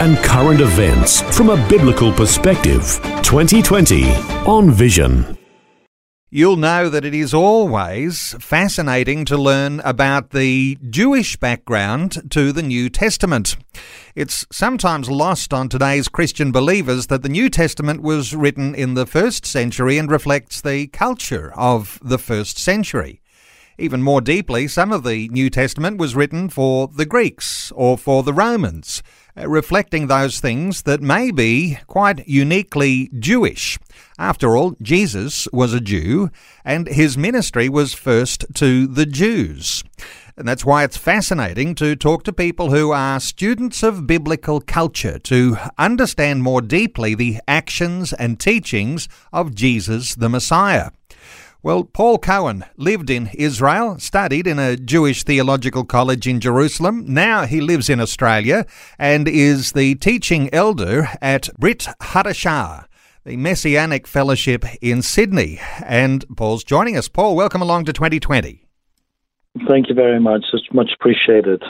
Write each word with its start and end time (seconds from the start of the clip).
and 0.00 0.16
current 0.18 0.60
events 0.60 1.22
from 1.36 1.50
a 1.50 1.68
biblical 1.68 2.12
perspective. 2.12 3.00
2020 3.22 4.10
on 4.46 4.70
Vision. 4.70 5.38
You'll 6.36 6.56
know 6.56 6.88
that 6.88 7.04
it 7.04 7.14
is 7.14 7.32
always 7.32 8.34
fascinating 8.40 9.24
to 9.26 9.36
learn 9.36 9.78
about 9.84 10.30
the 10.30 10.76
Jewish 10.90 11.36
background 11.36 12.28
to 12.32 12.50
the 12.50 12.60
New 12.60 12.90
Testament. 12.90 13.56
It's 14.16 14.44
sometimes 14.50 15.08
lost 15.08 15.54
on 15.54 15.68
today's 15.68 16.08
Christian 16.08 16.50
believers 16.50 17.06
that 17.06 17.22
the 17.22 17.28
New 17.28 17.48
Testament 17.48 18.02
was 18.02 18.34
written 18.34 18.74
in 18.74 18.94
the 18.94 19.06
first 19.06 19.46
century 19.46 19.96
and 19.96 20.10
reflects 20.10 20.60
the 20.60 20.88
culture 20.88 21.52
of 21.54 22.00
the 22.02 22.18
first 22.18 22.58
century. 22.58 23.20
Even 23.78 24.02
more 24.02 24.20
deeply, 24.20 24.68
some 24.68 24.92
of 24.92 25.02
the 25.02 25.28
New 25.30 25.50
Testament 25.50 25.98
was 25.98 26.14
written 26.14 26.48
for 26.48 26.86
the 26.88 27.06
Greeks 27.06 27.72
or 27.72 27.98
for 27.98 28.22
the 28.22 28.32
Romans, 28.32 29.02
uh, 29.36 29.48
reflecting 29.48 30.06
those 30.06 30.38
things 30.38 30.82
that 30.82 31.00
may 31.02 31.32
be 31.32 31.78
quite 31.88 32.26
uniquely 32.28 33.10
Jewish. 33.18 33.78
After 34.16 34.56
all, 34.56 34.76
Jesus 34.80 35.48
was 35.52 35.74
a 35.74 35.80
Jew, 35.80 36.30
and 36.64 36.86
his 36.86 37.18
ministry 37.18 37.68
was 37.68 37.94
first 37.94 38.44
to 38.54 38.86
the 38.86 39.06
Jews. 39.06 39.82
And 40.36 40.46
that's 40.46 40.64
why 40.64 40.84
it's 40.84 40.96
fascinating 40.96 41.74
to 41.76 41.96
talk 41.96 42.22
to 42.24 42.32
people 42.32 42.70
who 42.70 42.92
are 42.92 43.18
students 43.18 43.82
of 43.82 44.06
biblical 44.06 44.60
culture 44.60 45.18
to 45.20 45.56
understand 45.78 46.42
more 46.42 46.60
deeply 46.60 47.14
the 47.14 47.40
actions 47.48 48.12
and 48.12 48.38
teachings 48.38 49.08
of 49.32 49.54
Jesus 49.54 50.14
the 50.14 50.28
Messiah. 50.28 50.90
Well, 51.64 51.84
Paul 51.84 52.18
Cohen 52.18 52.66
lived 52.76 53.08
in 53.08 53.30
Israel, 53.32 53.98
studied 53.98 54.46
in 54.46 54.58
a 54.58 54.76
Jewish 54.76 55.24
theological 55.24 55.82
college 55.82 56.26
in 56.26 56.38
Jerusalem. 56.38 57.06
Now 57.08 57.46
he 57.46 57.62
lives 57.62 57.88
in 57.88 58.00
Australia 58.00 58.66
and 58.98 59.26
is 59.26 59.72
the 59.72 59.94
teaching 59.94 60.52
elder 60.52 61.08
at 61.22 61.48
Brit 61.58 61.86
Hadashah, 62.02 62.84
the 63.24 63.38
Messianic 63.38 64.06
Fellowship 64.06 64.66
in 64.82 65.00
Sydney. 65.00 65.58
And 65.82 66.26
Paul's 66.36 66.64
joining 66.64 66.98
us. 66.98 67.08
Paul, 67.08 67.34
welcome 67.34 67.62
along 67.62 67.86
to 67.86 67.94
2020. 67.94 68.68
Thank 69.66 69.88
you 69.88 69.94
very 69.94 70.20
much. 70.20 70.44
It's 70.52 70.68
much 70.70 70.90
appreciated. 71.00 71.64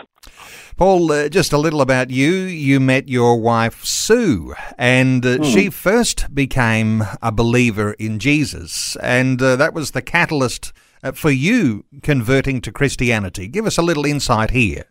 Paul, 0.76 1.12
uh, 1.12 1.28
just 1.28 1.52
a 1.52 1.58
little 1.58 1.80
about 1.80 2.10
you. 2.10 2.32
You 2.32 2.80
met 2.80 3.08
your 3.08 3.40
wife, 3.40 3.84
Sue, 3.84 4.54
and 4.76 5.24
uh, 5.24 5.44
she 5.44 5.70
first 5.70 6.34
became 6.34 7.04
a 7.22 7.30
believer 7.30 7.92
in 7.92 8.18
Jesus, 8.18 8.96
and 9.00 9.40
uh, 9.40 9.54
that 9.54 9.72
was 9.72 9.92
the 9.92 10.02
catalyst 10.02 10.72
uh, 11.04 11.12
for 11.12 11.30
you 11.30 11.84
converting 12.02 12.60
to 12.62 12.72
Christianity. 12.72 13.46
Give 13.46 13.66
us 13.66 13.78
a 13.78 13.82
little 13.82 14.04
insight 14.04 14.50
here. 14.50 14.86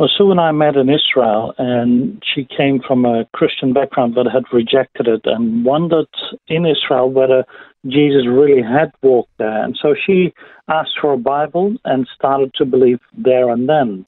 Well, 0.00 0.08
Sue 0.18 0.32
and 0.32 0.40
I 0.40 0.50
met 0.50 0.74
in 0.74 0.88
Israel, 0.88 1.54
and 1.58 2.20
she 2.34 2.48
came 2.56 2.80
from 2.84 3.04
a 3.04 3.26
Christian 3.32 3.72
background 3.72 4.16
but 4.16 4.26
had 4.26 4.42
rejected 4.52 5.06
it 5.06 5.20
and 5.24 5.64
wondered 5.64 6.08
in 6.48 6.66
Israel 6.66 7.10
whether 7.10 7.44
Jesus 7.86 8.26
really 8.28 8.62
had 8.62 8.92
walked 9.02 9.36
there. 9.38 9.64
And 9.64 9.78
so 9.80 9.94
she 9.94 10.32
asked 10.68 10.98
for 11.00 11.12
a 11.12 11.18
Bible 11.18 11.76
and 11.84 12.06
started 12.14 12.52
to 12.54 12.64
believe 12.64 13.00
there 13.16 13.50
and 13.50 13.68
then. 13.68 14.06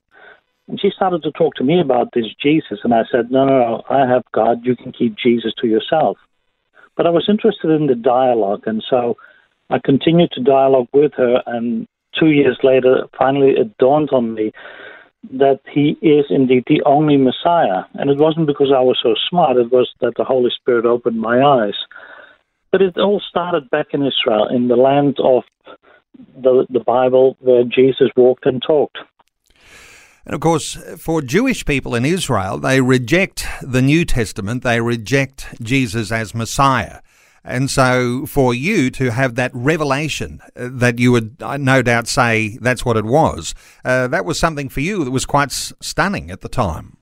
And 0.69 0.81
she 0.81 0.91
started 0.95 1.23
to 1.23 1.33
talk 1.33 1.55
to 1.57 1.65
me 1.65 1.81
about 1.81 2.09
this 2.15 2.27
Jesus, 2.41 2.79
and 2.85 2.95
I 2.95 3.03
said, 3.11 3.31
No, 3.31 3.45
no, 3.45 3.59
no, 3.59 3.83
I 3.91 4.07
have 4.07 4.23
God. 4.33 4.65
You 4.65 4.77
can 4.77 4.93
keep 4.93 5.17
Jesus 5.17 5.53
to 5.61 5.67
yourself. 5.67 6.19
But 6.97 7.07
I 7.07 7.11
was 7.11 7.27
interested 7.29 7.71
in 7.71 7.87
the 7.87 7.95
dialogue, 7.95 8.63
and 8.67 8.83
so 8.89 9.17
I 9.71 9.79
continued 9.85 10.31
to 10.33 10.43
dialogue 10.43 10.89
with 10.93 11.13
her. 11.17 11.43
And 11.47 11.89
two 12.19 12.29
years 12.29 12.59
later, 12.63 13.05
finally, 13.19 13.51
it 13.51 13.77
dawned 13.79 14.11
on 14.13 14.35
me 14.35 14.53
that 15.33 15.61
he 15.71 15.97
is 16.03 16.27
indeed 16.31 16.65
the 16.67 16.83
only 16.85 17.17
Messiah. 17.17 17.85
And 17.95 18.11
it 18.11 18.19
wasn't 18.19 18.47
because 18.47 18.73
I 18.75 18.81
was 18.81 18.99
so 19.03 19.15
smart, 19.29 19.57
it 19.57 19.73
was 19.73 19.91
that 20.01 20.15
the 20.17 20.25
Holy 20.25 20.51
Spirit 20.51 20.85
opened 20.85 21.21
my 21.21 21.41
eyes. 21.41 21.77
But 22.73 22.83
it 22.83 22.99
all 22.99 23.21
started 23.21 23.71
back 23.71 23.89
in 23.93 24.03
Israel, 24.03 24.49
in 24.49 24.69
the 24.69 24.77
land 24.77 25.19
of 25.23 25.45
the, 26.35 26.67
the 26.71 26.81
Bible 26.81 27.37
where 27.41 27.65
Jesus 27.65 28.09
walked 28.17 28.47
and 28.47 28.63
talked. 28.67 28.99
And 30.25 30.35
of 30.35 30.41
course, 30.41 30.77
for 30.99 31.21
Jewish 31.21 31.65
people 31.65 31.95
in 31.95 32.05
Israel, 32.05 32.59
they 32.59 32.81
reject 32.81 33.47
the 33.61 33.83
New 33.83 34.05
Testament, 34.05 34.63
they 34.63 34.81
reject 34.81 35.61
Jesus 35.63 36.13
as 36.13 36.35
Messiah. 36.35 37.01
And 37.45 37.69
so, 37.69 38.25
for 38.25 38.55
you 38.55 38.89
to 38.91 39.11
have 39.11 39.35
that 39.35 39.51
revelation 39.53 40.41
uh, 40.55 40.69
that 40.75 41.01
you 41.01 41.11
would 41.11 41.37
uh, 41.41 41.57
no 41.57 41.83
doubt 41.83 42.07
say 42.07 42.57
that's 42.61 42.85
what 42.85 42.97
it 42.97 43.05
was, 43.05 43.53
uh, 43.85 44.07
that 44.09 44.25
was 44.25 44.39
something 44.39 44.69
for 44.69 44.81
you 44.81 45.05
that 45.05 45.11
was 45.11 45.27
quite 45.27 45.51
stunning 45.51 46.31
at 46.31 46.41
the 46.41 46.49
time. 46.49 46.99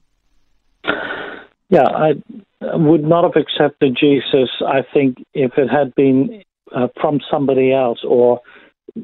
Yeah, 1.68 1.84
I 1.84 2.14
would 2.60 3.04
not 3.04 3.24
have 3.24 3.42
accepted 3.42 3.96
Jesus, 3.98 4.50
I 4.66 4.82
think, 4.92 5.18
if 5.34 5.52
it 5.56 5.68
had 5.68 5.94
been 5.94 6.42
uh, 6.74 6.88
from 7.00 7.20
somebody 7.30 7.72
else 7.72 8.00
or 8.04 8.40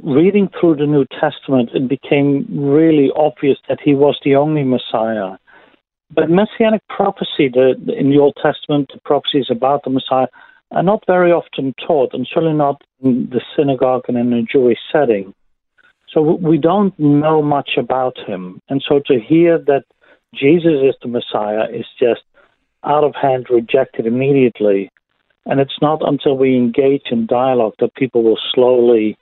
reading 0.02 0.48
through 0.58 0.76
the 0.76 0.86
New 0.86 1.06
Testament, 1.20 1.70
it 1.74 1.88
became 1.88 2.46
really 2.50 3.10
obvious 3.16 3.58
that 3.68 3.78
he 3.82 3.94
was 3.94 4.18
the 4.24 4.36
only 4.36 4.64
Messiah. 4.64 5.36
But 6.14 6.30
messianic 6.30 6.82
prophecy, 6.88 7.48
the, 7.52 7.74
in 7.96 8.10
the 8.10 8.18
Old 8.18 8.36
Testament, 8.40 8.90
the 8.92 9.00
prophecies 9.04 9.46
about 9.50 9.84
the 9.84 9.90
Messiah, 9.90 10.28
are 10.72 10.82
not 10.82 11.04
very 11.06 11.32
often 11.32 11.74
taught, 11.86 12.12
and 12.12 12.28
certainly 12.32 12.56
not 12.56 12.82
in 13.02 13.28
the 13.30 13.40
synagogue 13.56 14.04
and 14.08 14.16
in 14.16 14.32
a 14.32 14.42
Jewish 14.42 14.78
setting. 14.92 15.32
So 16.08 16.20
we 16.22 16.58
don't 16.58 16.96
know 16.98 17.42
much 17.42 17.70
about 17.76 18.16
him. 18.26 18.60
And 18.68 18.82
so 18.86 19.00
to 19.06 19.18
hear 19.20 19.58
that 19.58 19.84
Jesus 20.34 20.82
is 20.82 20.94
the 21.02 21.08
Messiah 21.08 21.68
is 21.72 21.86
just 21.98 22.22
out 22.86 23.04
of 23.04 23.14
hand 23.14 23.46
rejected 23.50 24.06
immediately. 24.06 24.90
And 25.44 25.60
it's 25.60 25.78
not 25.80 26.00
until 26.02 26.36
we 26.36 26.56
engage 26.56 27.04
in 27.10 27.26
dialogue 27.26 27.74
that 27.78 27.94
people 27.94 28.22
will 28.22 28.38
slowly 28.54 29.16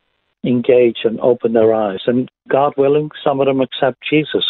engage 0.45 0.99
and 1.05 1.21
open 1.21 1.53
their 1.53 1.75
eyes. 1.75 2.01
And 2.07 2.31
God 2.49 2.75
willing, 2.77 3.11
some 3.23 3.41
of 3.41 3.47
them 3.47 3.61
accept 3.61 3.99
Jesus. 4.09 4.45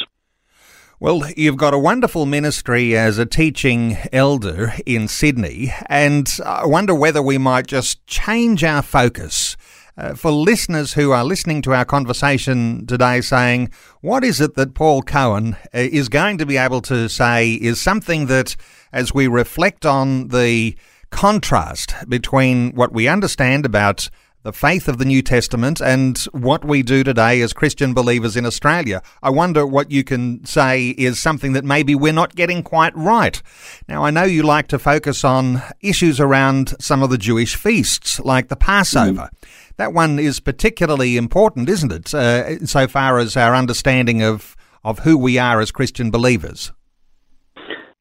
Well, 1.01 1.23
you've 1.37 1.57
got 1.57 1.75
a 1.75 1.79
wonderful 1.79 2.25
ministry 2.25 2.97
as 2.97 3.19
a 3.19 3.27
teaching 3.27 3.97
elder 4.13 4.73
in 4.87 5.09
Sydney, 5.09 5.73
and 5.87 6.29
I 6.47 6.67
wonder 6.67 6.95
whether 6.95 7.21
we 7.21 7.37
might 7.37 7.67
just 7.67 8.07
change 8.07 8.63
our 8.63 8.81
focus. 8.81 9.57
Uh, 9.97 10.13
for 10.13 10.33
listeners 10.33 10.95
who 10.95 11.13
are 11.13 11.25
listening 11.25 11.63
to 11.63 11.73
our 11.73 11.85
conversation 11.85 12.85
today 12.87 13.21
saying, 13.21 13.71
what 14.01 14.25
is 14.25 14.41
it 14.41 14.55
that 14.55 14.75
Paul 14.75 15.03
Cohen 15.03 15.57
uh, 15.73 15.79
is 15.79 16.09
going 16.09 16.37
to 16.39 16.47
be 16.47 16.57
able 16.57 16.81
to 16.83 17.09
say 17.09 17.53
is 17.53 17.81
something 17.81 18.27
that, 18.27 18.57
as 18.93 19.15
we 19.15 19.29
reflect 19.29 19.87
on 19.87 20.29
the 20.29 20.77
contrast 21.11 21.95
between 22.09 22.73
what 22.75 22.93
we 22.93 23.07
understand 23.07 23.65
about 23.65 24.11
the 24.45 24.53
faith 24.53 24.89
of 24.89 24.99
the 24.99 25.07
New 25.07 25.23
Testament 25.23 25.81
and 25.81 26.19
what 26.33 26.65
we 26.65 26.83
do 26.83 27.03
today 27.03 27.41
as 27.41 27.55
Christian 27.55 27.95
believers 27.95 28.37
in 28.37 28.45
Australia. 28.45 29.01
I 29.23 29.31
wonder 29.31 29.67
what 29.67 29.91
you 29.91 30.05
can 30.05 30.45
say 30.45 30.91
is 30.91 31.19
something 31.19 31.55
that 31.55 31.65
maybe 31.65 31.95
we're 31.95 32.13
not 32.13 32.35
getting 32.35 32.63
quite 32.63 32.95
right. 32.95 33.41
Now, 33.89 34.05
I 34.05 34.11
know 34.11 34.25
you 34.25 34.43
like 34.43 34.69
to 34.69 34.79
focus 34.79 35.25
on 35.25 35.63
issues 35.81 36.21
around 36.21 36.75
some 36.79 37.03
of 37.03 37.09
the 37.09 37.17
Jewish 37.17 37.57
feasts, 37.57 38.21
like 38.21 38.49
the 38.49 38.57
Passover. 38.57 39.31
Mm. 39.33 39.49
That 39.77 39.93
one 39.93 40.19
is 40.19 40.41
particularly 40.41 41.17
important, 41.17 41.69
isn't 41.69 41.93
it, 41.93 42.15
uh, 42.15 42.65
so 42.67 42.87
far 42.87 43.19
as 43.19 43.37
our 43.37 43.55
understanding 43.55 44.23
of, 44.23 44.57
of 44.85 45.01
who 45.01 45.19
we 45.19 45.39
are 45.39 45.61
as 45.61 45.71
Christian 45.71 46.11
believers? 46.11 46.73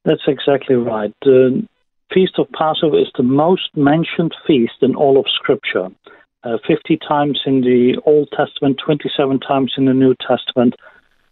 That's 0.05 0.27
exactly 0.27 0.75
right. 0.75 1.13
The 1.23 1.65
Feast 2.13 2.33
of 2.37 2.47
Passover 2.51 2.99
is 2.99 3.11
the 3.17 3.23
most 3.23 3.69
mentioned 3.75 4.35
feast 4.45 4.81
in 4.81 4.95
all 4.95 5.17
of 5.17 5.25
Scripture 5.33 5.89
uh, 6.43 6.57
50 6.67 6.97
times 7.07 7.41
in 7.45 7.61
the 7.61 7.99
Old 8.05 8.29
Testament, 8.35 8.79
27 8.83 9.39
times 9.39 9.73
in 9.77 9.85
the 9.85 9.93
New 9.93 10.15
Testament. 10.27 10.75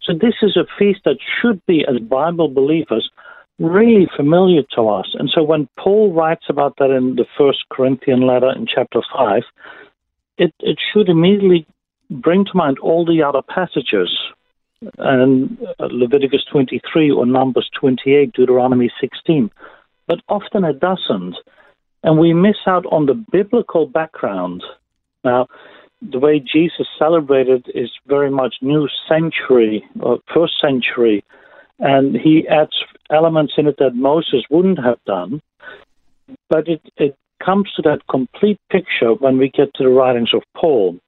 So 0.02 0.12
this 0.12 0.34
is 0.42 0.56
a 0.56 0.66
feast 0.78 1.00
that 1.04 1.18
should 1.40 1.64
be, 1.66 1.84
as 1.88 1.98
Bible 2.00 2.48
believers, 2.48 3.10
really 3.58 4.08
familiar 4.16 4.62
to 4.74 4.88
us. 4.88 5.14
And 5.18 5.30
so 5.32 5.42
when 5.42 5.68
Paul 5.78 6.12
writes 6.12 6.46
about 6.48 6.74
that 6.78 6.90
in 6.90 7.16
the 7.16 7.26
first 7.38 7.58
Corinthian 7.70 8.26
letter 8.26 8.50
in 8.56 8.66
chapter 8.66 9.00
5, 9.14 9.42
it, 10.38 10.54
it 10.60 10.78
should 10.92 11.08
immediately 11.08 11.66
bring 12.10 12.44
to 12.44 12.50
mind 12.54 12.78
all 12.78 13.04
the 13.04 13.22
other 13.22 13.42
passages 13.42 14.10
and 14.98 15.58
uh, 15.78 15.88
Leviticus 15.90 16.44
23 16.50 17.10
or 17.10 17.26
Numbers 17.26 17.68
28, 17.78 18.32
Deuteronomy 18.32 18.90
16. 19.00 19.50
but 20.06 20.20
often 20.28 20.64
it 20.64 20.80
doesn't. 20.80 21.36
And 22.02 22.18
we 22.18 22.34
miss 22.34 22.56
out 22.66 22.84
on 22.86 23.06
the 23.06 23.14
biblical 23.14 23.86
background. 23.86 24.64
Now, 25.24 25.46
the 26.00 26.18
way 26.18 26.40
Jesus 26.40 26.88
celebrated 26.98 27.66
is 27.74 27.90
very 28.06 28.30
much 28.30 28.56
new 28.60 28.88
century 29.08 29.84
or 30.00 30.18
first 30.34 30.54
century, 30.60 31.24
and 31.78 32.16
he 32.16 32.46
adds 32.48 32.72
elements 33.10 33.52
in 33.56 33.68
it 33.68 33.76
that 33.78 33.94
Moses 33.94 34.42
wouldn't 34.50 34.84
have 34.84 34.98
done. 35.06 35.40
But 36.48 36.66
it, 36.66 36.82
it 36.96 37.16
comes 37.44 37.70
to 37.76 37.82
that 37.82 38.06
complete 38.10 38.58
picture 38.70 39.14
when 39.18 39.38
we 39.38 39.48
get 39.48 39.72
to 39.74 39.84
the 39.84 39.90
writings 39.90 40.30
of 40.34 40.42
Paul. 40.56 40.98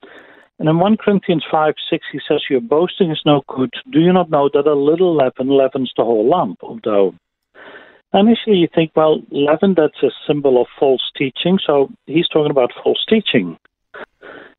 And 0.59 0.69
in 0.69 0.79
1 0.79 0.97
Corinthians 0.99 1.45
5 1.51 1.75
6, 1.91 2.05
he 2.13 2.21
says, 2.27 2.43
Your 2.49 2.61
boasting 2.61 3.11
is 3.11 3.21
no 3.27 3.43
good. 3.49 3.73
Do 3.91 4.01
you 4.01 4.13
not 4.13 4.31
know 4.31 4.49
that 4.53 4.67
a 4.67 4.75
little 4.75 5.17
leaven 5.17 5.49
leavens 5.49 5.93
the 5.97 6.05
whole 6.05 6.29
lump 6.29 6.59
of 6.63 6.83
dough? 6.83 7.15
Initially, 8.13 8.59
you 8.59 8.69
think, 8.73 8.93
well, 8.95 9.21
leaven, 9.31 9.75
that's 9.77 10.03
a 10.05 10.11
symbol 10.27 10.61
of 10.61 10.69
false 10.79 11.03
teaching, 11.19 11.59
so 11.67 11.89
he's 12.07 12.29
talking 12.29 12.53
about 12.53 12.71
false 12.83 13.05
teaching. 13.09 13.59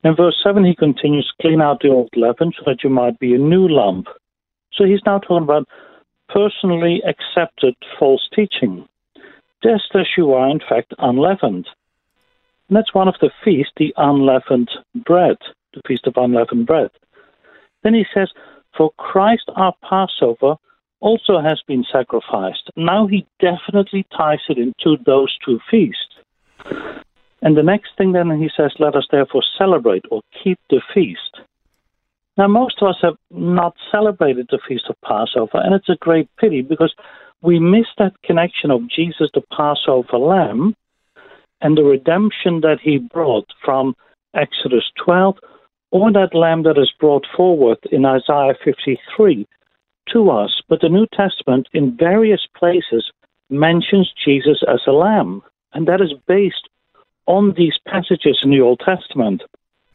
In 0.04 0.16
verse 0.16 0.40
7, 0.44 0.66
he 0.66 0.76
continues, 0.76 1.32
Clean 1.42 1.62
out 1.62 1.80
the 1.82 1.90
old 1.90 2.10
leaven 2.16 2.52
so 2.58 2.64
that 2.66 2.84
you 2.84 2.90
might 2.90 3.18
be 3.18 3.34
a 3.34 3.38
new 3.38 3.68
lump. 3.70 4.08
So 4.74 4.84
he's 4.84 5.00
now 5.06 5.20
talking 5.20 5.44
about 5.44 5.70
personally 6.28 7.02
accepted 7.08 7.76
false 7.98 8.28
teaching 8.36 8.86
just 9.64 9.96
as 9.96 10.08
you 10.18 10.34
are, 10.34 10.50
in 10.50 10.60
fact, 10.60 10.94
unleavened. 11.00 11.68
And 12.68 12.78
that's 12.78 12.94
one 12.94 13.08
of 13.08 13.16
the 13.22 13.32
feasts, 13.44 13.74
the 13.78 13.94
unleavened 13.98 14.70
bread, 14.96 15.38
the 15.74 15.82
feast 15.88 16.08
of 16.08 16.18
unleavened 16.18 16.68
bread. 16.68 16.90
Then 17.84 17.94
he 17.94 18.06
says, 18.14 18.30
For 18.76 18.92
Christ 18.98 19.50
our 19.56 19.74
Passover 19.88 20.56
also 21.00 21.40
has 21.40 21.62
been 21.68 21.86
sacrificed. 21.92 22.70
Now 22.76 23.08
he 23.08 23.28
definitely 23.40 24.06
ties 24.16 24.40
it 24.50 24.58
into 24.58 24.98
those 25.06 25.38
two 25.46 25.60
feasts. 25.70 26.16
And 27.42 27.56
the 27.56 27.64
next 27.64 27.92
thing 27.98 28.14
then 28.14 28.32
he 28.40 28.50
says, 28.56 28.72
Let 28.80 28.96
us 28.96 29.08
therefore 29.12 29.44
celebrate 29.58 30.06
or 30.10 30.22
keep 30.44 30.60
the 30.70 30.82
feast. 30.94 31.40
Now, 32.38 32.48
most 32.48 32.82
of 32.82 32.90
us 32.90 32.98
have 33.02 33.16
not 33.32 33.76
celebrated 33.92 34.48
the 34.50 34.60
Feast 34.68 34.86
of 34.90 35.00
Passover, 35.02 35.58
and 35.58 35.74
it's 35.74 35.88
a 35.88 35.96
great 35.96 36.28
pity 36.38 36.62
because 36.62 36.94
we 37.46 37.60
miss 37.60 37.86
that 37.98 38.22
connection 38.24 38.72
of 38.72 38.90
Jesus, 38.90 39.30
the 39.34 39.44
Passover 39.56 40.18
lamb, 40.18 40.76
and 41.62 41.78
the 41.78 41.84
redemption 41.84 42.62
that 42.62 42.80
he 42.82 42.98
brought 42.98 43.48
from 43.64 43.96
Exodus 44.34 44.92
12, 45.04 45.38
or 45.92 46.12
that 46.12 46.34
lamb 46.34 46.64
that 46.64 46.78
is 46.78 46.92
brought 47.00 47.26
forward 47.38 47.78
in 47.92 48.06
Isaiah 48.06 48.56
53 48.64 49.48
to 50.12 50.30
us. 50.30 50.62
But 50.68 50.82
the 50.82 50.90
New 50.90 51.08
Testament, 51.14 51.68
in 51.74 51.96
various 51.96 52.48
places, 52.58 53.12
mentions 53.50 54.12
Jesus 54.26 54.64
as 54.68 54.82
a 54.88 54.92
lamb, 54.92 55.42
and 55.74 55.88
that 55.88 56.02
is 56.02 56.14
based 56.28 56.68
on 57.28 57.54
these 57.56 57.78
passages 57.88 58.40
in 58.44 58.50
the 58.52 58.62
Old 58.62 58.82
Testament. 58.84 59.44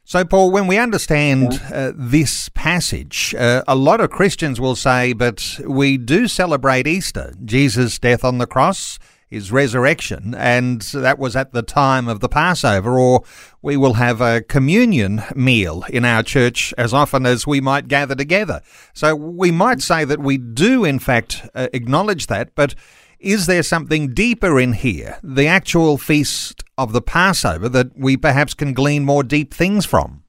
So, 0.05 0.25
Paul, 0.25 0.51
when 0.51 0.67
we 0.67 0.77
understand 0.77 1.63
uh, 1.73 1.93
this 1.95 2.49
passage, 2.49 3.35
uh, 3.39 3.63
a 3.69 3.77
lot 3.77 4.01
of 4.01 4.11
Christians 4.11 4.61
will 4.61 4.75
say, 4.75 5.13
but 5.13 5.61
we 5.65 5.99
do 5.99 6.27
celebrate 6.27 6.87
Easter, 6.87 7.33
Jesus' 7.45 7.99
death 7.99 8.25
on 8.25 8.39
the 8.39 8.47
cross, 8.47 8.99
his 9.29 9.53
resurrection, 9.53 10.35
and 10.35 10.81
that 10.93 11.21
was 11.21 11.37
at 11.37 11.53
the 11.53 11.63
time 11.63 12.09
of 12.09 12.19
the 12.19 12.29
Passover, 12.29 12.99
or 12.99 13.23
we 13.63 13.77
will 13.77 13.95
have 13.95 14.21
a 14.21 14.41
communion 14.43 15.23
meal 15.37 15.85
in 15.89 16.05
our 16.05 16.25
church 16.25 16.75
as 16.77 16.93
often 16.93 17.25
as 17.25 17.47
we 17.47 17.61
might 17.61 17.87
gather 17.87 18.17
together. 18.17 18.63
So, 18.93 19.15
we 19.15 19.53
might 19.53 19.81
say 19.81 20.05
that 20.05 20.19
we 20.19 20.39
do, 20.39 20.85
in 20.85 20.99
fact, 20.99 21.49
uh, 21.55 21.69
acknowledge 21.73 22.27
that, 22.27 22.57
but 22.57 22.75
is 23.21 23.47
there 23.47 23.63
something 23.63 24.15
deeper 24.15 24.59
in 24.59 24.73
here, 24.73 25.19
the 25.23 25.47
actual 25.47 25.99
feast 25.99 26.65
of 26.83 26.93
the 26.93 27.03
Passover, 27.03 27.69
that 27.69 27.97
we 27.97 28.17
perhaps 28.17 28.55
can 28.55 28.73
glean 28.73 29.05
more 29.05 29.23
deep 29.23 29.53
things 29.53 29.85
from? 29.87 30.23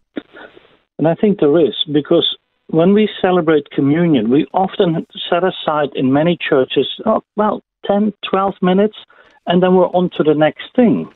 And 0.97 1.07
I 1.07 1.15
think 1.15 1.39
there 1.39 1.59
is, 1.59 1.75
because 1.91 2.37
when 2.67 2.93
we 2.93 3.09
celebrate 3.21 3.69
communion, 3.71 4.29
we 4.29 4.45
often 4.53 5.05
set 5.29 5.43
aside 5.43 5.89
in 5.95 6.13
many 6.13 6.37
churches, 6.37 6.87
oh, 7.05 7.23
well, 7.35 7.61
10, 7.85 8.13
12 8.29 8.53
minutes, 8.61 8.97
and 9.47 9.63
then 9.63 9.75
we're 9.75 9.87
on 9.87 10.09
to 10.17 10.23
the 10.23 10.35
next 10.35 10.65
thing 10.75 11.09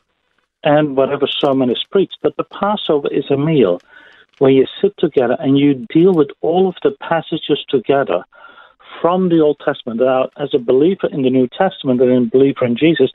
and 0.64 0.96
whatever 0.96 1.26
sermon 1.26 1.70
is 1.70 1.84
preached. 1.90 2.18
But 2.22 2.36
the 2.36 2.44
Passover 2.44 3.08
is 3.12 3.30
a 3.30 3.36
meal 3.36 3.80
where 4.38 4.50
you 4.50 4.66
sit 4.82 4.92
together 4.98 5.36
and 5.38 5.58
you 5.58 5.86
deal 5.92 6.12
with 6.12 6.28
all 6.40 6.68
of 6.68 6.74
the 6.82 6.90
passages 7.00 7.64
together 7.68 8.24
from 9.00 9.28
the 9.28 9.40
Old 9.40 9.60
Testament. 9.64 10.00
Now, 10.00 10.28
as 10.36 10.50
a 10.52 10.58
believer 10.58 11.08
in 11.10 11.22
the 11.22 11.30
New 11.30 11.48
Testament 11.56 12.00
and 12.00 12.26
a 12.26 12.30
believer 12.30 12.64
in 12.64 12.76
Jesus, 12.76 13.10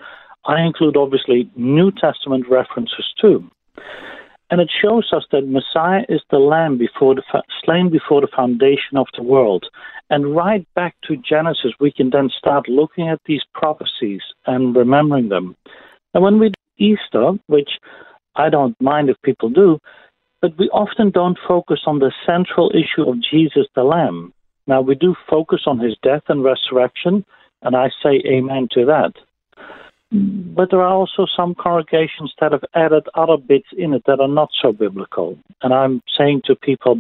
I 0.46 0.62
include 0.62 0.98
obviously 0.98 1.50
New 1.56 1.92
Testament 1.92 2.46
references 2.50 3.14
too. 3.20 3.50
And 4.50 4.60
it 4.60 4.70
shows 4.82 5.12
us 5.14 5.24
that 5.32 5.48
Messiah 5.48 6.04
is 6.10 6.22
the 6.30 6.40
lamb 6.40 6.78
before 6.78 7.16
the 7.16 7.24
slain 7.64 7.90
before 7.90 8.20
the 8.20 8.28
foundation 8.36 8.98
of 8.98 9.08
the 9.16 9.24
world. 9.24 9.66
And 10.10 10.36
right 10.36 10.68
back 10.76 10.96
to 11.08 11.16
Genesis, 11.16 11.72
we 11.80 11.92
can 11.92 12.10
then 12.10 12.30
start 12.38 12.68
looking 12.68 13.08
at 13.08 13.22
these 13.26 13.44
prophecies 13.54 14.22
and 14.46 14.76
remembering 14.76 15.30
them. 15.30 15.56
And 16.14 16.22
when 16.22 16.38
we 16.38 16.50
do 16.50 16.54
Easter, 16.78 17.32
which 17.48 17.70
I 18.36 18.50
don't 18.50 18.80
mind 18.82 19.10
if 19.10 19.22
people 19.24 19.50
do, 19.50 19.80
but 20.42 20.58
we 20.58 20.70
often 20.70 21.12
don't 21.12 21.38
focus 21.48 21.82
on 21.86 22.00
the 22.00 22.12
central 22.26 22.72
issue 22.72 23.08
of 23.08 23.22
Jesus 23.22 23.68
the 23.76 23.84
Lamb. 23.84 24.34
Now, 24.68 24.82
we 24.82 24.96
do 24.96 25.16
focus 25.30 25.62
on 25.66 25.80
his 25.80 25.96
death 26.04 26.24
and 26.28 26.44
resurrection, 26.44 27.24
and 27.62 27.76
I 27.76 27.90
say 28.04 28.22
amen 28.26 28.68
to 28.72 28.86
that. 28.86 29.14
But 30.12 30.72
there 30.72 30.82
are 30.82 30.94
also 30.94 31.26
some 31.38 31.56
congregations 31.56 32.34
that 32.42 32.52
have 32.52 32.66
added 32.76 33.08
other 33.16 33.38
bits 33.38 33.68
in 33.78 33.94
it 33.94 34.04
that 34.08 34.20
are 34.20 34.28
not 34.28 34.50
so 34.62 34.74
biblical. 34.74 35.38
And 35.62 35.74
I'm 35.74 36.02
saying 36.18 36.42
to 36.46 36.56
people, 36.56 37.00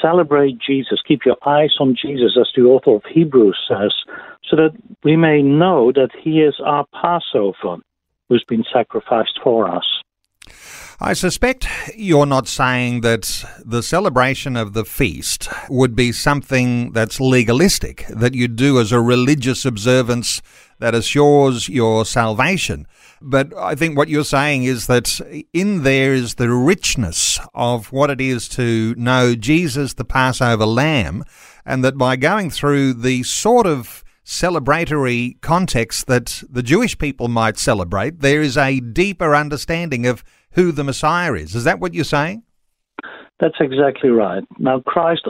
celebrate 0.00 0.58
Jesus, 0.58 1.02
keep 1.06 1.26
your 1.26 1.36
eyes 1.46 1.74
on 1.78 1.94
Jesus, 2.00 2.38
as 2.40 2.48
the 2.56 2.62
author 2.62 2.94
of 2.94 3.02
Hebrews 3.04 3.58
says, 3.68 3.92
so 4.48 4.56
that 4.56 4.72
we 5.04 5.16
may 5.16 5.42
know 5.42 5.92
that 5.92 6.10
he 6.18 6.40
is 6.40 6.54
our 6.64 6.86
Passover 7.00 7.82
who's 8.28 8.44
been 8.44 8.64
sacrificed 8.72 9.38
for 9.42 9.68
us. 9.68 10.02
I 11.02 11.14
suspect 11.14 11.66
you're 11.96 12.26
not 12.26 12.46
saying 12.46 13.00
that 13.00 13.46
the 13.64 13.82
celebration 13.82 14.54
of 14.54 14.74
the 14.74 14.84
feast 14.84 15.48
would 15.70 15.96
be 15.96 16.12
something 16.12 16.92
that's 16.92 17.18
legalistic, 17.18 18.04
that 18.10 18.34
you 18.34 18.48
do 18.48 18.78
as 18.78 18.92
a 18.92 19.00
religious 19.00 19.64
observance 19.64 20.42
that 20.78 20.94
assures 20.94 21.70
your 21.70 22.04
salvation. 22.04 22.86
But 23.22 23.56
I 23.56 23.74
think 23.76 23.96
what 23.96 24.10
you're 24.10 24.24
saying 24.24 24.64
is 24.64 24.88
that 24.88 25.18
in 25.54 25.84
there 25.84 26.12
is 26.12 26.34
the 26.34 26.50
richness 26.50 27.40
of 27.54 27.90
what 27.92 28.10
it 28.10 28.20
is 28.20 28.46
to 28.50 28.94
know 28.98 29.34
Jesus, 29.34 29.94
the 29.94 30.04
Passover 30.04 30.66
lamb, 30.66 31.24
and 31.64 31.82
that 31.82 31.96
by 31.96 32.16
going 32.16 32.50
through 32.50 32.92
the 32.92 33.22
sort 33.22 33.66
of 33.66 34.04
celebratory 34.22 35.40
context 35.40 36.08
that 36.08 36.42
the 36.50 36.62
Jewish 36.62 36.98
people 36.98 37.28
might 37.28 37.56
celebrate, 37.56 38.20
there 38.20 38.42
is 38.42 38.58
a 38.58 38.80
deeper 38.80 39.34
understanding 39.34 40.04
of 40.04 40.22
who 40.52 40.72
the 40.72 40.84
Messiah 40.84 41.34
is. 41.34 41.54
Is 41.54 41.64
that 41.64 41.80
what 41.80 41.94
you're 41.94 42.04
saying? 42.04 42.42
That's 43.38 43.56
exactly 43.60 44.10
right. 44.10 44.44
Now, 44.58 44.80
Christ 44.80 45.28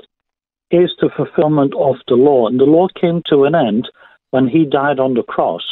is 0.70 0.90
the 1.00 1.10
fulfillment 1.16 1.74
of 1.74 1.96
the 2.08 2.14
law, 2.14 2.46
and 2.46 2.58
the 2.58 2.64
law 2.64 2.88
came 3.00 3.22
to 3.26 3.44
an 3.44 3.54
end 3.54 3.88
when 4.30 4.48
he 4.48 4.64
died 4.64 4.98
on 4.98 5.14
the 5.14 5.22
cross. 5.22 5.64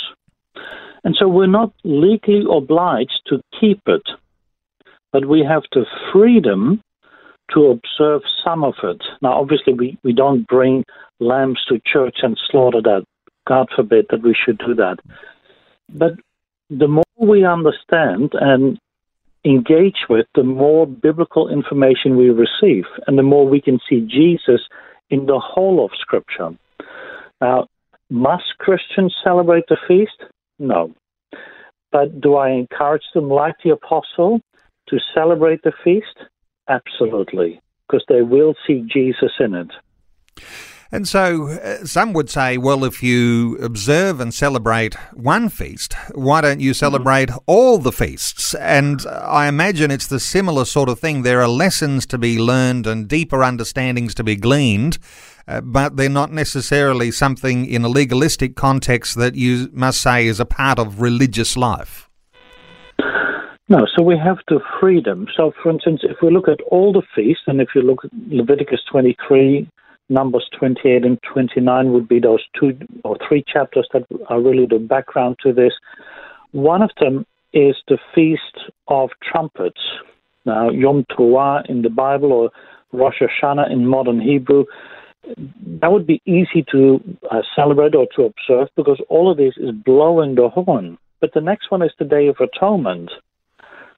And 1.04 1.16
so 1.18 1.28
we're 1.28 1.46
not 1.46 1.72
legally 1.84 2.44
obliged 2.50 3.20
to 3.26 3.40
keep 3.58 3.80
it, 3.86 4.02
but 5.12 5.26
we 5.26 5.44
have 5.44 5.62
the 5.72 5.86
freedom 6.12 6.80
to 7.54 7.66
observe 7.66 8.22
some 8.44 8.62
of 8.64 8.74
it. 8.82 9.02
Now, 9.22 9.40
obviously, 9.40 9.72
we, 9.72 9.98
we 10.02 10.12
don't 10.12 10.46
bring 10.46 10.84
lambs 11.20 11.64
to 11.68 11.80
church 11.84 12.18
and 12.22 12.38
slaughter 12.50 12.82
that. 12.82 13.04
God 13.46 13.68
forbid 13.74 14.06
that 14.10 14.22
we 14.22 14.34
should 14.34 14.58
do 14.58 14.74
that. 14.74 14.98
But 15.88 16.12
the 16.68 16.88
more 16.88 17.04
we 17.16 17.46
understand 17.46 18.32
and 18.34 18.78
engage 19.44 20.06
with, 20.08 20.26
the 20.34 20.42
more 20.42 20.86
biblical 20.86 21.48
information 21.48 22.16
we 22.16 22.30
receive, 22.30 22.84
and 23.06 23.18
the 23.18 23.22
more 23.22 23.46
we 23.46 23.60
can 23.60 23.78
see 23.88 24.00
Jesus 24.00 24.60
in 25.10 25.26
the 25.26 25.38
whole 25.38 25.84
of 25.84 25.90
Scripture. 25.98 26.50
Now, 27.40 27.68
must 28.10 28.58
Christians 28.58 29.14
celebrate 29.22 29.64
the 29.68 29.76
feast? 29.86 30.24
No. 30.58 30.94
But 31.92 32.20
do 32.20 32.36
I 32.36 32.50
encourage 32.50 33.04
them, 33.14 33.28
like 33.28 33.54
the 33.64 33.70
apostle, 33.70 34.40
to 34.88 34.98
celebrate 35.14 35.62
the 35.62 35.72
feast? 35.84 36.28
Absolutely, 36.68 37.60
because 37.86 38.04
they 38.08 38.22
will 38.22 38.54
see 38.66 38.84
Jesus 38.92 39.32
in 39.40 39.54
it. 39.54 39.70
And 40.90 41.06
so 41.06 41.48
uh, 41.48 41.84
some 41.84 42.14
would 42.14 42.30
say, 42.30 42.56
well, 42.56 42.82
if 42.82 43.02
you 43.02 43.58
observe 43.58 44.20
and 44.20 44.32
celebrate 44.32 44.94
one 45.12 45.50
feast, 45.50 45.94
why 46.14 46.40
don't 46.40 46.60
you 46.60 46.72
celebrate 46.72 47.28
mm-hmm. 47.28 47.44
all 47.46 47.78
the 47.78 47.92
feasts? 47.92 48.54
And 48.54 49.04
I 49.06 49.48
imagine 49.48 49.90
it's 49.90 50.06
the 50.06 50.20
similar 50.20 50.64
sort 50.64 50.88
of 50.88 50.98
thing. 50.98 51.22
There 51.22 51.42
are 51.42 51.48
lessons 51.48 52.06
to 52.06 52.18
be 52.18 52.38
learned 52.38 52.86
and 52.86 53.06
deeper 53.06 53.44
understandings 53.44 54.14
to 54.14 54.24
be 54.24 54.34
gleaned, 54.34 54.98
uh, 55.46 55.60
but 55.60 55.96
they're 55.96 56.08
not 56.08 56.32
necessarily 56.32 57.10
something 57.10 57.66
in 57.66 57.84
a 57.84 57.88
legalistic 57.88 58.56
context 58.56 59.16
that 59.18 59.34
you 59.34 59.68
must 59.74 60.00
say 60.00 60.26
is 60.26 60.40
a 60.40 60.46
part 60.46 60.78
of 60.78 61.02
religious 61.02 61.54
life. 61.54 62.08
No, 63.70 63.86
so 63.94 64.02
we 64.02 64.16
have 64.16 64.38
the 64.48 64.60
freedom. 64.80 65.26
So, 65.36 65.52
for 65.62 65.70
instance, 65.70 66.00
if 66.02 66.16
we 66.22 66.30
look 66.30 66.48
at 66.48 66.62
all 66.70 66.94
the 66.94 67.02
feasts, 67.14 67.44
and 67.46 67.60
if 67.60 67.68
you 67.74 67.82
look 67.82 68.02
at 68.02 68.10
Leviticus 68.28 68.80
23, 68.90 69.68
Numbers 70.08 70.48
28 70.58 71.04
and 71.04 71.18
29 71.32 71.92
would 71.92 72.08
be 72.08 72.18
those 72.18 72.42
two 72.58 72.78
or 73.04 73.16
three 73.26 73.44
chapters 73.46 73.86
that 73.92 74.04
are 74.28 74.40
really 74.40 74.66
the 74.66 74.78
background 74.78 75.36
to 75.42 75.52
this. 75.52 75.72
One 76.52 76.82
of 76.82 76.90
them 77.00 77.26
is 77.52 77.76
the 77.88 77.98
Feast 78.14 78.72
of 78.88 79.10
Trumpets. 79.22 79.80
Now, 80.46 80.70
Yom 80.70 81.04
Teruah 81.10 81.68
in 81.68 81.82
the 81.82 81.90
Bible 81.90 82.32
or 82.32 82.50
Rosh 82.92 83.20
Hashanah 83.20 83.70
in 83.70 83.86
modern 83.86 84.20
Hebrew, 84.20 84.64
that 85.80 85.92
would 85.92 86.06
be 86.06 86.22
easy 86.24 86.64
to 86.72 87.00
uh, 87.30 87.42
celebrate 87.54 87.94
or 87.94 88.06
to 88.16 88.22
observe 88.22 88.68
because 88.76 89.00
all 89.10 89.30
of 89.30 89.36
this 89.36 89.54
is 89.58 89.70
blowing 89.72 90.36
the 90.36 90.48
horn. 90.48 90.96
But 91.20 91.34
the 91.34 91.40
next 91.40 91.70
one 91.70 91.82
is 91.82 91.90
the 91.98 92.04
Day 92.04 92.28
of 92.28 92.36
Atonement. 92.40 93.10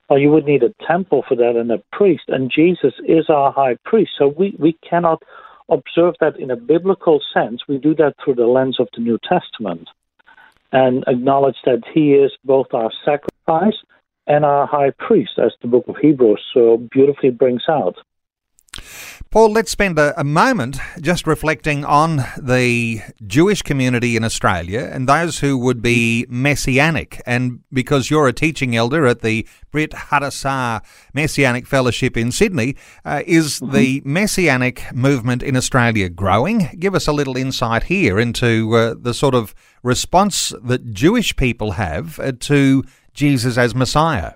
Well, 0.08 0.18
you 0.18 0.30
would 0.30 0.46
need 0.46 0.64
a 0.64 0.74
temple 0.86 1.24
for 1.28 1.36
that 1.36 1.54
and 1.56 1.70
a 1.70 1.78
priest, 1.92 2.24
and 2.28 2.50
Jesus 2.50 2.94
is 3.06 3.26
our 3.28 3.52
high 3.52 3.76
priest. 3.84 4.12
So 4.18 4.26
we, 4.26 4.56
we 4.58 4.76
cannot 4.88 5.22
observe 5.70 6.14
that 6.20 6.38
in 6.38 6.50
a 6.50 6.56
biblical 6.56 7.20
sense. 7.32 7.62
We 7.68 7.78
do 7.78 7.94
that 7.96 8.14
through 8.22 8.34
the 8.34 8.46
lens 8.46 8.78
of 8.78 8.88
the 8.94 9.02
New 9.02 9.18
Testament 9.28 9.88
and 10.72 11.04
acknowledge 11.06 11.56
that 11.64 11.82
he 11.92 12.12
is 12.12 12.32
both 12.44 12.68
our 12.72 12.90
sacrifice 13.04 13.76
and 14.26 14.44
our 14.44 14.66
high 14.66 14.90
priest, 14.90 15.32
as 15.38 15.52
the 15.60 15.68
book 15.68 15.84
of 15.88 15.96
Hebrews 15.96 16.40
so 16.54 16.76
beautifully 16.92 17.30
brings 17.30 17.64
out. 17.68 17.96
Paul, 19.30 19.52
let's 19.52 19.70
spend 19.70 19.96
a, 19.96 20.18
a, 20.18 20.24
moment 20.24 20.78
just 21.00 21.24
reflecting 21.24 21.84
on 21.84 22.24
the 22.36 23.00
Jewish 23.24 23.62
community 23.62 24.16
in 24.16 24.24
Australia 24.24 24.90
and 24.92 25.08
those 25.08 25.38
who 25.38 25.56
would 25.56 25.80
be 25.80 26.26
messianic. 26.28 27.22
And 27.26 27.60
because 27.72 28.10
you're 28.10 28.26
a 28.26 28.32
teaching 28.32 28.74
elder 28.74 29.06
at 29.06 29.20
the 29.20 29.46
Brit 29.70 29.92
Hadashah 29.92 30.82
Messianic 31.14 31.68
Fellowship 31.68 32.16
in 32.16 32.32
Sydney, 32.32 32.74
uh, 33.04 33.22
is 33.24 33.60
mm-hmm. 33.60 33.72
the 33.72 34.02
messianic 34.04 34.92
movement 34.92 35.44
in 35.44 35.54
Australia 35.54 36.08
growing? 36.08 36.68
Give 36.80 36.96
us 36.96 37.06
a 37.06 37.12
little 37.12 37.36
insight 37.36 37.84
here 37.84 38.18
into 38.18 38.74
uh, 38.74 38.94
the 38.98 39.14
sort 39.14 39.36
of 39.36 39.54
response 39.84 40.52
that 40.60 40.92
Jewish 40.92 41.36
people 41.36 41.72
have 41.72 42.18
uh, 42.18 42.32
to 42.40 42.82
Jesus 43.14 43.56
as 43.56 43.76
Messiah. 43.76 44.32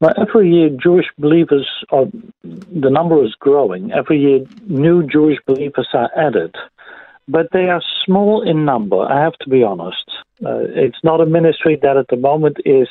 Now, 0.00 0.12
every 0.16 0.50
year, 0.50 0.70
Jewish 0.82 1.06
believers 1.18 1.68
are, 1.90 2.06
the 2.42 2.90
number 2.90 3.22
is 3.24 3.34
growing. 3.38 3.92
Every 3.92 4.18
year, 4.18 4.40
new 4.66 5.02
Jewish 5.06 5.38
believers 5.46 5.88
are 5.92 6.10
added, 6.16 6.54
but 7.28 7.48
they 7.52 7.68
are 7.68 7.82
small 8.06 8.40
in 8.42 8.64
number, 8.64 9.02
I 9.02 9.22
have 9.22 9.36
to 9.42 9.50
be 9.50 9.62
honest. 9.62 10.10
Uh, 10.44 10.60
it's 10.74 11.04
not 11.04 11.20
a 11.20 11.26
ministry 11.26 11.78
that 11.82 11.98
at 11.98 12.08
the 12.08 12.16
moment 12.16 12.56
is 12.64 12.88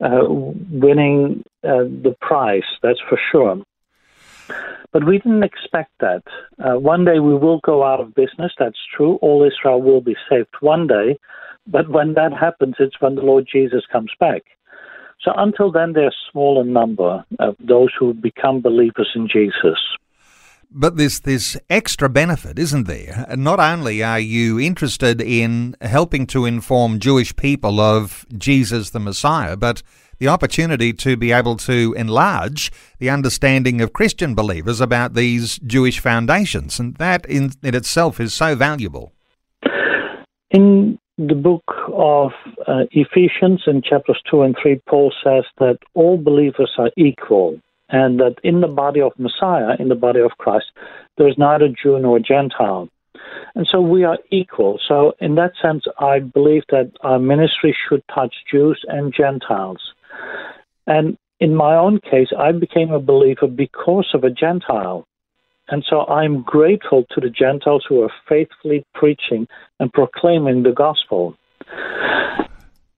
uh, 0.00 0.24
winning 0.28 1.42
uh, 1.64 1.84
the 2.06 2.14
prize, 2.20 2.62
that's 2.82 3.00
for 3.08 3.18
sure. 3.32 3.60
But 4.92 5.04
we 5.04 5.18
didn't 5.18 5.42
expect 5.42 5.90
that. 5.98 6.22
Uh, 6.64 6.78
one 6.78 7.04
day 7.04 7.18
we 7.18 7.34
will 7.34 7.58
go 7.64 7.82
out 7.82 7.98
of 7.98 8.14
business, 8.14 8.52
that's 8.60 8.78
true. 8.96 9.16
All 9.16 9.42
Israel 9.42 9.82
will 9.82 10.00
be 10.00 10.14
saved 10.30 10.54
one 10.60 10.86
day. 10.86 11.18
But 11.66 11.88
when 11.88 12.14
that 12.14 12.32
happens, 12.32 12.76
it's 12.78 13.00
when 13.00 13.16
the 13.16 13.22
Lord 13.22 13.48
Jesus 13.50 13.82
comes 13.90 14.12
back. 14.20 14.42
So 15.24 15.32
until 15.36 15.72
then, 15.72 15.94
they're 15.94 16.14
small 16.30 16.60
in 16.60 16.72
number 16.72 17.24
of 17.38 17.56
those 17.58 17.88
who 17.98 18.12
become 18.12 18.60
believers 18.60 19.10
in 19.14 19.26
Jesus. 19.26 19.78
But 20.70 20.96
there's 20.96 21.20
this 21.20 21.56
extra 21.70 22.08
benefit, 22.08 22.58
isn't 22.58 22.86
there? 22.86 23.26
Not 23.36 23.60
only 23.60 24.02
are 24.02 24.20
you 24.20 24.58
interested 24.58 25.22
in 25.22 25.76
helping 25.80 26.26
to 26.28 26.44
inform 26.44 26.98
Jewish 26.98 27.34
people 27.36 27.80
of 27.80 28.26
Jesus 28.36 28.90
the 28.90 28.98
Messiah, 28.98 29.56
but 29.56 29.82
the 30.18 30.28
opportunity 30.28 30.92
to 30.92 31.16
be 31.16 31.32
able 31.32 31.56
to 31.58 31.94
enlarge 31.96 32.72
the 32.98 33.08
understanding 33.08 33.80
of 33.80 33.92
Christian 33.92 34.34
believers 34.34 34.80
about 34.80 35.14
these 35.14 35.58
Jewish 35.60 36.00
foundations. 36.00 36.78
And 36.78 36.96
that 36.96 37.24
in, 37.26 37.52
in 37.62 37.74
itself 37.74 38.20
is 38.20 38.34
so 38.34 38.54
valuable. 38.54 39.12
In 40.50 40.98
the 41.18 41.34
book 41.34 41.64
of 41.92 42.32
uh, 42.66 42.84
Ephesians 42.90 43.62
in 43.66 43.82
chapters 43.82 44.20
2 44.30 44.42
and 44.42 44.56
3, 44.60 44.80
Paul 44.88 45.12
says 45.22 45.44
that 45.58 45.78
all 45.94 46.16
believers 46.16 46.72
are 46.78 46.90
equal 46.96 47.60
and 47.88 48.18
that 48.18 48.36
in 48.42 48.60
the 48.60 48.68
body 48.68 49.00
of 49.00 49.12
Messiah, 49.18 49.76
in 49.78 49.88
the 49.88 49.94
body 49.94 50.20
of 50.20 50.32
Christ, 50.38 50.66
there 51.16 51.28
is 51.28 51.38
neither 51.38 51.68
Jew 51.68 51.98
nor 52.00 52.18
Gentile. 52.18 52.88
And 53.54 53.66
so 53.70 53.80
we 53.80 54.04
are 54.04 54.18
equal. 54.30 54.80
So, 54.86 55.12
in 55.20 55.36
that 55.36 55.52
sense, 55.62 55.84
I 55.98 56.18
believe 56.18 56.62
that 56.70 56.90
our 57.02 57.18
ministry 57.18 57.76
should 57.88 58.02
touch 58.12 58.34
Jews 58.50 58.80
and 58.88 59.14
Gentiles. 59.16 59.80
And 60.86 61.16
in 61.40 61.54
my 61.54 61.76
own 61.76 62.00
case, 62.00 62.28
I 62.36 62.52
became 62.52 62.90
a 62.90 63.00
believer 63.00 63.46
because 63.46 64.08
of 64.14 64.24
a 64.24 64.30
Gentile. 64.30 65.06
And 65.68 65.84
so 65.88 66.06
I'm 66.06 66.42
grateful 66.42 67.04
to 67.10 67.20
the 67.20 67.30
Gentiles 67.30 67.84
who 67.88 68.02
are 68.02 68.12
faithfully 68.28 68.84
preaching 68.94 69.46
and 69.80 69.92
proclaiming 69.92 70.62
the 70.62 70.72
gospel. 70.72 71.36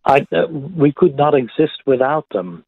I, 0.05 0.27
uh, 0.33 0.47
we 0.49 0.93
could 0.93 1.17
not 1.17 1.35
exist 1.35 1.83
without 1.87 2.27
them. 2.33 2.65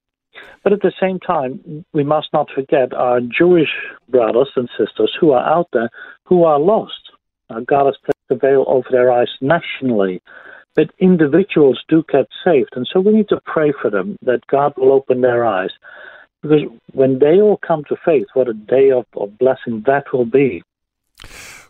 But 0.62 0.73
at 0.73 0.83
the 0.83 0.93
same 1.00 1.19
time, 1.21 1.85
we 1.93 2.05
must 2.05 2.28
not 2.33 2.49
forget 2.55 2.93
our 2.93 3.21
Jewish 3.21 3.71
brothers 4.09 4.50
and 4.57 4.69
sisters 4.78 5.17
who 5.21 5.33
are 5.33 5.45
out 5.45 5.69
there 5.73 5.90
who 6.25 6.45
are 6.45 6.61
lost. 6.61 7.11
God 7.67 7.87
has 7.87 7.97
placed 8.05 8.31
a 8.31 8.37
veil 8.37 8.64
over 8.69 8.87
their 8.90 9.11
eyes 9.11 9.31
nationally, 9.40 10.23
but 10.76 10.90
individuals 10.99 11.83
do 11.88 12.05
get 12.12 12.26
saved. 12.45 12.71
And 12.76 12.87
so 12.93 13.00
we 13.00 13.12
need 13.12 13.28
to 13.31 13.40
pray 13.47 13.73
for 13.81 13.90
them 13.90 14.17
that 14.23 14.47
God 14.49 14.75
will 14.76 14.93
open 14.93 15.23
their 15.23 15.45
eyes. 15.47 15.71
Because 16.42 16.62
when 16.92 17.18
they 17.18 17.40
all 17.40 17.59
come 17.66 17.85
to 17.88 17.97
faith, 18.04 18.26
what 18.35 18.49
a 18.49 18.54
day 18.54 18.90
of, 18.90 19.07
of 19.16 19.37
blessing 19.38 19.83
that 19.87 20.12
will 20.12 20.25
be. 20.25 20.62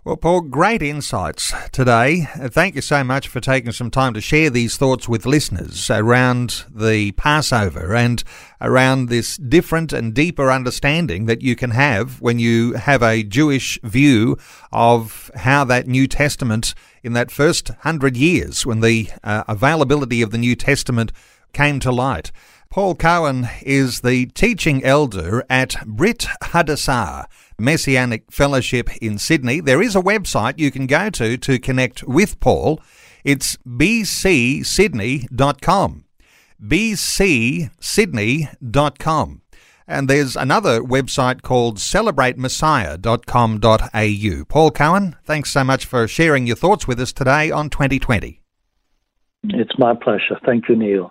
Well, 0.04 0.16
Paul, 0.16 0.42
great 0.42 0.80
insights 0.80 1.52
today. 1.70 2.28
Thank 2.34 2.76
you 2.76 2.80
so 2.80 3.04
much 3.04 3.28
for 3.28 3.40
taking 3.40 3.72
some 3.72 3.90
time 3.90 4.14
to 4.14 4.20
share 4.20 4.48
these 4.48 4.76
thoughts 4.76 5.08
with 5.08 5.26
listeners 5.26 5.90
around 5.90 6.64
the 6.74 7.12
Passover 7.12 7.94
and 7.94 8.24
around 8.60 9.08
this 9.08 9.36
different 9.36 9.92
and 9.92 10.14
deeper 10.14 10.50
understanding 10.50 11.26
that 11.26 11.42
you 11.42 11.56
can 11.56 11.72
have 11.72 12.22
when 12.22 12.38
you 12.38 12.74
have 12.74 13.02
a 13.02 13.22
Jewish 13.22 13.78
view 13.82 14.38
of 14.72 15.30
how 15.34 15.64
that 15.64 15.88
New 15.88 16.06
Testament, 16.06 16.74
in 17.02 17.12
that 17.12 17.30
first 17.30 17.68
hundred 17.80 18.16
years, 18.16 18.64
when 18.64 18.80
the 18.80 19.10
uh, 19.22 19.44
availability 19.48 20.22
of 20.22 20.30
the 20.30 20.38
New 20.38 20.54
Testament 20.54 21.12
came 21.52 21.80
to 21.80 21.92
light. 21.92 22.30
Paul 22.70 22.96
Cowan 22.96 23.48
is 23.62 24.02
the 24.02 24.26
teaching 24.26 24.84
elder 24.84 25.42
at 25.48 25.74
Brit 25.86 26.26
Hadashah 26.42 27.24
Messianic 27.58 28.30
Fellowship 28.30 28.90
in 29.00 29.16
Sydney. 29.16 29.60
There 29.60 29.80
is 29.80 29.96
a 29.96 30.02
website 30.02 30.58
you 30.58 30.70
can 30.70 30.86
go 30.86 31.08
to 31.08 31.38
to 31.38 31.58
connect 31.58 32.04
with 32.04 32.38
Paul. 32.40 32.82
It's 33.24 33.56
bcsydney.com. 33.66 36.04
bcsydney.com. 36.62 39.42
And 39.90 40.10
there's 40.10 40.36
another 40.36 40.82
website 40.82 41.40
called 41.40 41.78
celebratemessiah.com.au. 41.78 44.44
Paul 44.44 44.70
Cowan, 44.70 45.16
thanks 45.24 45.50
so 45.50 45.64
much 45.64 45.86
for 45.86 46.06
sharing 46.06 46.46
your 46.46 46.56
thoughts 46.56 46.86
with 46.86 47.00
us 47.00 47.14
today 47.14 47.50
on 47.50 47.70
2020. 47.70 48.42
It's 49.44 49.78
my 49.78 49.94
pleasure. 49.94 50.38
Thank 50.44 50.68
you, 50.68 50.76
Neil. 50.76 51.10